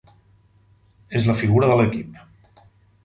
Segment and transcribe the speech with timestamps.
[1.19, 2.19] És la figura de l'equip.